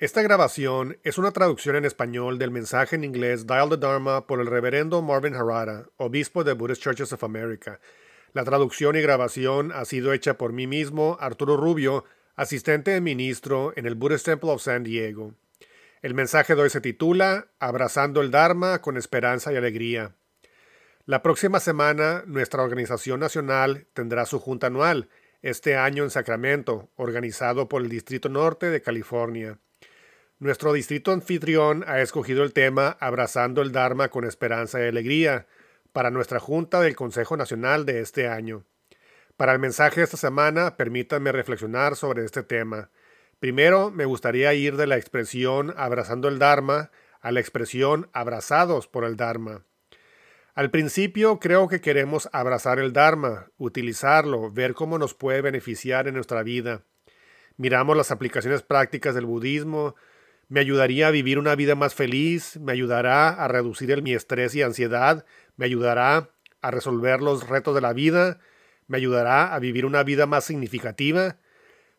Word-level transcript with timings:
Esta 0.00 0.22
grabación 0.22 0.96
es 1.04 1.18
una 1.18 1.30
traducción 1.30 1.76
en 1.76 1.84
español 1.84 2.38
del 2.38 2.50
mensaje 2.50 2.96
en 2.96 3.04
inglés 3.04 3.46
Dial 3.46 3.68
the 3.68 3.76
Dharma 3.76 4.26
por 4.26 4.40
el 4.40 4.46
reverendo 4.46 5.02
Marvin 5.02 5.34
Harada, 5.34 5.90
obispo 5.98 6.42
de 6.42 6.54
Buddhist 6.54 6.80
Churches 6.80 7.12
of 7.12 7.22
America. 7.22 7.80
La 8.32 8.42
traducción 8.42 8.96
y 8.96 9.02
grabación 9.02 9.72
ha 9.72 9.84
sido 9.84 10.14
hecha 10.14 10.38
por 10.38 10.54
mí 10.54 10.66
mismo, 10.66 11.18
Arturo 11.20 11.58
Rubio, 11.58 12.06
asistente 12.34 12.92
de 12.92 13.02
ministro 13.02 13.74
en 13.76 13.84
el 13.84 13.94
Buddhist 13.94 14.24
Temple 14.24 14.52
of 14.52 14.62
San 14.62 14.84
Diego. 14.84 15.34
El 16.00 16.14
mensaje 16.14 16.54
de 16.54 16.62
hoy 16.62 16.70
se 16.70 16.80
titula 16.80 17.48
Abrazando 17.58 18.22
el 18.22 18.30
Dharma 18.30 18.80
con 18.80 18.96
esperanza 18.96 19.52
y 19.52 19.56
alegría. 19.56 20.14
La 21.04 21.22
próxima 21.22 21.60
semana 21.60 22.24
nuestra 22.26 22.62
organización 22.62 23.20
nacional 23.20 23.86
tendrá 23.92 24.24
su 24.24 24.38
junta 24.38 24.68
anual, 24.68 25.10
este 25.42 25.76
año 25.76 26.04
en 26.04 26.10
Sacramento, 26.10 26.88
organizado 26.96 27.68
por 27.68 27.82
el 27.82 27.90
Distrito 27.90 28.30
Norte 28.30 28.70
de 28.70 28.80
California. 28.80 29.58
Nuestro 30.40 30.72
distrito 30.72 31.12
anfitrión 31.12 31.84
ha 31.86 32.00
escogido 32.00 32.42
el 32.44 32.54
tema 32.54 32.96
Abrazando 32.98 33.60
el 33.60 33.72
Dharma 33.72 34.08
con 34.08 34.24
esperanza 34.24 34.80
y 34.80 34.88
alegría 34.88 35.46
para 35.92 36.10
nuestra 36.10 36.40
Junta 36.40 36.80
del 36.80 36.96
Consejo 36.96 37.36
Nacional 37.36 37.84
de 37.84 38.00
este 38.00 38.26
año. 38.26 38.64
Para 39.36 39.52
el 39.52 39.58
mensaje 39.58 40.00
de 40.00 40.04
esta 40.04 40.16
semana, 40.16 40.78
permítanme 40.78 41.30
reflexionar 41.30 41.94
sobre 41.94 42.24
este 42.24 42.42
tema. 42.42 42.88
Primero, 43.38 43.90
me 43.90 44.06
gustaría 44.06 44.54
ir 44.54 44.78
de 44.78 44.86
la 44.86 44.96
expresión 44.96 45.74
abrazando 45.76 46.26
el 46.28 46.38
Dharma 46.38 46.90
a 47.20 47.32
la 47.32 47.40
expresión 47.40 48.08
abrazados 48.14 48.88
por 48.88 49.04
el 49.04 49.18
Dharma. 49.18 49.66
Al 50.54 50.70
principio 50.70 51.38
creo 51.38 51.68
que 51.68 51.82
queremos 51.82 52.30
abrazar 52.32 52.78
el 52.78 52.94
Dharma, 52.94 53.50
utilizarlo, 53.58 54.50
ver 54.50 54.72
cómo 54.72 54.98
nos 54.98 55.12
puede 55.12 55.42
beneficiar 55.42 56.08
en 56.08 56.14
nuestra 56.14 56.42
vida. 56.42 56.84
Miramos 57.58 57.94
las 57.94 58.10
aplicaciones 58.10 58.62
prácticas 58.62 59.14
del 59.14 59.26
budismo, 59.26 59.96
me 60.50 60.58
ayudaría 60.58 61.06
a 61.06 61.10
vivir 61.12 61.38
una 61.38 61.54
vida 61.54 61.76
más 61.76 61.94
feliz, 61.94 62.58
me 62.58 62.72
ayudará 62.72 63.28
a 63.28 63.46
reducir 63.46 64.02
mi 64.02 64.14
estrés 64.14 64.52
y 64.56 64.62
ansiedad, 64.62 65.24
me 65.56 65.64
ayudará 65.64 66.30
a 66.60 66.70
resolver 66.72 67.22
los 67.22 67.48
retos 67.48 67.72
de 67.72 67.80
la 67.80 67.92
vida, 67.92 68.40
me 68.88 68.96
ayudará 68.96 69.54
a 69.54 69.58
vivir 69.60 69.86
una 69.86 70.02
vida 70.02 70.26
más 70.26 70.42
significativa. 70.42 71.36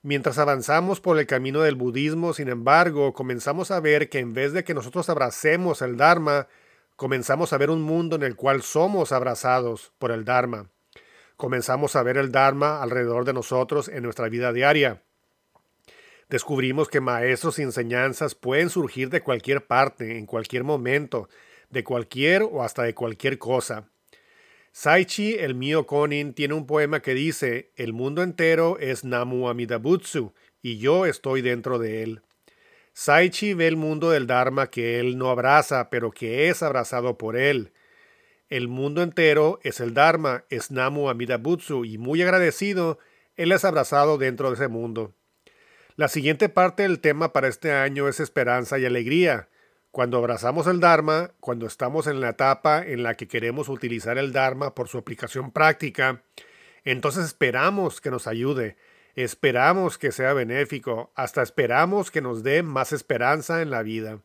Mientras 0.00 0.38
avanzamos 0.38 1.02
por 1.02 1.18
el 1.18 1.26
camino 1.26 1.60
del 1.60 1.74
budismo, 1.74 2.32
sin 2.32 2.48
embargo, 2.48 3.12
comenzamos 3.12 3.70
a 3.70 3.80
ver 3.80 4.08
que 4.08 4.18
en 4.18 4.32
vez 4.32 4.54
de 4.54 4.64
que 4.64 4.72
nosotros 4.72 5.10
abracemos 5.10 5.82
el 5.82 5.98
Dharma, 5.98 6.48
comenzamos 6.96 7.52
a 7.52 7.58
ver 7.58 7.68
un 7.68 7.82
mundo 7.82 8.16
en 8.16 8.22
el 8.22 8.34
cual 8.34 8.62
somos 8.62 9.12
abrazados 9.12 9.92
por 9.98 10.10
el 10.10 10.24
Dharma. 10.24 10.70
Comenzamos 11.36 11.96
a 11.96 12.02
ver 12.02 12.16
el 12.16 12.32
Dharma 12.32 12.82
alrededor 12.82 13.26
de 13.26 13.34
nosotros 13.34 13.88
en 13.88 14.04
nuestra 14.04 14.30
vida 14.30 14.54
diaria. 14.54 15.02
Descubrimos 16.28 16.88
que 16.88 17.00
maestros 17.00 17.58
y 17.58 17.62
enseñanzas 17.62 18.34
pueden 18.34 18.68
surgir 18.68 19.08
de 19.08 19.22
cualquier 19.22 19.66
parte, 19.66 20.18
en 20.18 20.26
cualquier 20.26 20.62
momento, 20.62 21.28
de 21.70 21.84
cualquier 21.84 22.42
o 22.42 22.62
hasta 22.62 22.82
de 22.82 22.94
cualquier 22.94 23.38
cosa. 23.38 23.88
Saichi, 24.72 25.34
el 25.34 25.54
mío 25.54 25.86
Konin, 25.86 26.34
tiene 26.34 26.52
un 26.52 26.66
poema 26.66 27.00
que 27.00 27.14
dice, 27.14 27.72
el 27.76 27.94
mundo 27.94 28.22
entero 28.22 28.78
es 28.78 29.04
Namu 29.04 29.48
Amida 29.48 29.78
Butsu, 29.78 30.34
y 30.60 30.76
yo 30.76 31.06
estoy 31.06 31.40
dentro 31.40 31.78
de 31.78 32.02
él. 32.02 32.20
Saichi 32.92 33.54
ve 33.54 33.66
el 33.66 33.76
mundo 33.76 34.10
del 34.10 34.26
Dharma 34.26 34.68
que 34.68 35.00
él 35.00 35.16
no 35.16 35.30
abraza, 35.30 35.88
pero 35.88 36.10
que 36.10 36.48
es 36.48 36.62
abrazado 36.62 37.16
por 37.16 37.36
él. 37.36 37.72
El 38.50 38.68
mundo 38.68 39.02
entero 39.02 39.60
es 39.62 39.80
el 39.80 39.94
Dharma, 39.94 40.44
es 40.50 40.70
Namu 40.70 41.08
Amida 41.08 41.38
Butsu, 41.38 41.86
y 41.86 41.96
muy 41.96 42.20
agradecido, 42.20 42.98
él 43.36 43.52
es 43.52 43.64
abrazado 43.64 44.18
dentro 44.18 44.50
de 44.50 44.56
ese 44.56 44.68
mundo. 44.68 45.14
La 45.98 46.06
siguiente 46.06 46.48
parte 46.48 46.84
del 46.84 47.00
tema 47.00 47.32
para 47.32 47.48
este 47.48 47.72
año 47.72 48.06
es 48.06 48.20
esperanza 48.20 48.78
y 48.78 48.86
alegría. 48.86 49.48
Cuando 49.90 50.18
abrazamos 50.18 50.68
el 50.68 50.78
Dharma, 50.78 51.32
cuando 51.40 51.66
estamos 51.66 52.06
en 52.06 52.20
la 52.20 52.28
etapa 52.28 52.86
en 52.86 53.02
la 53.02 53.16
que 53.16 53.26
queremos 53.26 53.68
utilizar 53.68 54.16
el 54.16 54.32
Dharma 54.32 54.76
por 54.76 54.86
su 54.86 54.98
aplicación 54.98 55.50
práctica, 55.50 56.22
entonces 56.84 57.24
esperamos 57.24 58.00
que 58.00 58.12
nos 58.12 58.28
ayude, 58.28 58.76
esperamos 59.16 59.98
que 59.98 60.12
sea 60.12 60.34
benéfico, 60.34 61.10
hasta 61.16 61.42
esperamos 61.42 62.12
que 62.12 62.20
nos 62.20 62.44
dé 62.44 62.62
más 62.62 62.92
esperanza 62.92 63.60
en 63.60 63.70
la 63.70 63.82
vida. 63.82 64.20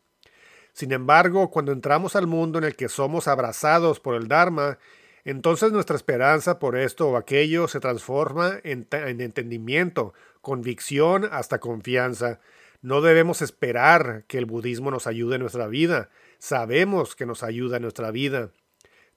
Sin 0.74 0.92
embargo, 0.92 1.50
cuando 1.50 1.72
entramos 1.72 2.16
al 2.16 2.28
mundo 2.28 2.60
en 2.60 2.66
el 2.66 2.76
que 2.76 2.88
somos 2.88 3.28
abrazados 3.28 4.00
por 4.00 4.14
el 4.14 4.28
Dharma, 4.28 4.78
entonces 5.26 5.72
nuestra 5.72 5.96
esperanza 5.96 6.60
por 6.60 6.78
esto 6.78 7.10
o 7.10 7.18
aquello 7.18 7.68
se 7.68 7.80
transforma 7.80 8.60
en, 8.64 8.88
entendimiento, 8.92 10.14
convicción 10.42 11.28
hasta 11.32 11.60
confianza. 11.60 12.40
No 12.82 13.02
debemos 13.02 13.42
esperar 13.42 14.26
que 14.28 14.38
el 14.38 14.46
budismo 14.46 14.92
nos 14.92 15.08
ayude 15.08 15.36
en 15.36 15.42
nuestra 15.42 15.68
vida. 15.68 16.10
Sabemos 16.40 17.16
que 17.16 17.26
nos 17.26 17.44
ayuda 17.44 17.78
en 17.78 17.84
nuestra 17.84 18.12
vida. 18.12 18.50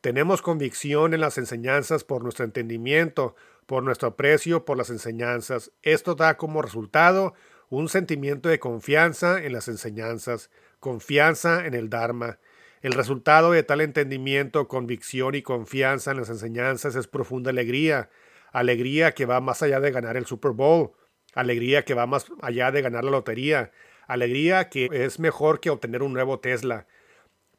Tenemos 0.00 0.42
convicción 0.42 1.14
en 1.14 1.20
las 1.20 1.38
enseñanzas 1.38 2.04
por 2.04 2.22
nuestro 2.22 2.44
entendimiento, 2.44 3.34
por 3.66 3.82
nuestro 3.82 4.08
aprecio 4.08 4.64
por 4.64 4.76
las 4.76 4.90
enseñanzas. 4.90 5.72
Esto 5.82 6.14
da 6.14 6.36
como 6.36 6.62
resultado 6.62 7.34
un 7.68 7.88
sentimiento 7.88 8.48
de 8.48 8.60
confianza 8.60 9.42
en 9.42 9.52
las 9.52 9.66
enseñanzas, 9.66 10.50
confianza 10.78 11.66
en 11.66 11.74
el 11.74 11.90
Dharma. 11.90 12.38
El 12.86 12.92
resultado 12.92 13.50
de 13.50 13.64
tal 13.64 13.80
entendimiento, 13.80 14.68
convicción 14.68 15.34
y 15.34 15.42
confianza 15.42 16.12
en 16.12 16.18
las 16.18 16.28
enseñanzas 16.28 16.94
es 16.94 17.08
profunda 17.08 17.50
alegría, 17.50 18.10
alegría 18.52 19.10
que 19.10 19.26
va 19.26 19.40
más 19.40 19.60
allá 19.60 19.80
de 19.80 19.90
ganar 19.90 20.16
el 20.16 20.24
Super 20.24 20.52
Bowl, 20.52 20.92
alegría 21.34 21.84
que 21.84 21.94
va 21.94 22.06
más 22.06 22.26
allá 22.40 22.70
de 22.70 22.82
ganar 22.82 23.02
la 23.02 23.10
lotería, 23.10 23.72
alegría 24.06 24.68
que 24.68 24.88
es 24.92 25.18
mejor 25.18 25.58
que 25.58 25.70
obtener 25.70 26.00
un 26.04 26.12
nuevo 26.12 26.38
Tesla. 26.38 26.86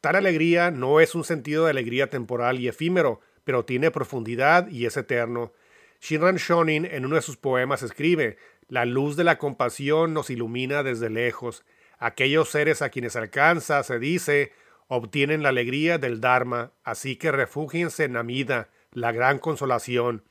Tal 0.00 0.16
alegría 0.16 0.70
no 0.70 0.98
es 0.98 1.14
un 1.14 1.24
sentido 1.24 1.66
de 1.66 1.72
alegría 1.72 2.08
temporal 2.08 2.58
y 2.58 2.68
efímero, 2.68 3.20
pero 3.44 3.66
tiene 3.66 3.90
profundidad 3.90 4.70
y 4.70 4.86
es 4.86 4.96
eterno. 4.96 5.52
Shinran 6.00 6.36
Shonin 6.36 6.86
en 6.86 7.04
uno 7.04 7.16
de 7.16 7.22
sus 7.22 7.36
poemas 7.36 7.82
escribe, 7.82 8.38
La 8.66 8.86
luz 8.86 9.14
de 9.14 9.24
la 9.24 9.36
compasión 9.36 10.14
nos 10.14 10.30
ilumina 10.30 10.82
desde 10.82 11.10
lejos. 11.10 11.66
Aquellos 11.98 12.48
seres 12.48 12.80
a 12.80 12.88
quienes 12.88 13.14
alcanza, 13.14 13.82
se 13.82 13.98
dice, 13.98 14.52
obtienen 14.88 15.42
la 15.42 15.50
alegría 15.50 15.98
del 15.98 16.20
Dharma, 16.20 16.72
así 16.82 17.16
que 17.16 17.30
refúgiense 17.30 18.04
en 18.04 18.16
Amida, 18.16 18.68
la 18.92 19.12
gran 19.12 19.38
consolación. 19.38 20.24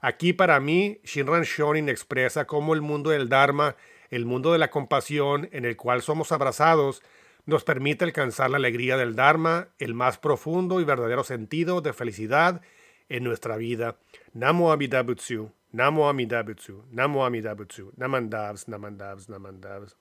Aquí 0.00 0.32
para 0.32 0.58
mí, 0.60 1.00
Shinran 1.04 1.42
Shonin 1.42 1.88
expresa 1.88 2.46
cómo 2.46 2.74
el 2.74 2.80
mundo 2.80 3.10
del 3.10 3.28
Dharma, 3.28 3.76
el 4.10 4.24
mundo 4.24 4.52
de 4.52 4.58
la 4.58 4.70
compasión 4.70 5.48
en 5.52 5.64
el 5.64 5.76
cual 5.76 6.02
somos 6.02 6.32
abrazados, 6.32 7.02
nos 7.46 7.64
permite 7.64 8.04
alcanzar 8.04 8.50
la 8.50 8.58
alegría 8.58 8.96
del 8.96 9.14
Dharma, 9.14 9.68
el 9.78 9.94
más 9.94 10.18
profundo 10.18 10.80
y 10.80 10.84
verdadero 10.84 11.24
sentido 11.24 11.80
de 11.80 11.92
felicidad 11.92 12.62
en 13.08 13.24
nuestra 13.24 13.56
vida. 13.56 13.96
Namo 14.32 14.72
Amida 14.72 15.02
Butsu, 15.02 15.50
Namo 15.72 16.08
Amida 16.08 16.42
Butsu, 16.42 16.84
Namo 16.90 17.24
Amida 17.24 17.54
Butsu, 17.54 17.92
Namandavs, 17.96 18.68
Namandavs, 18.68 19.28
Namandavs. 19.28 19.96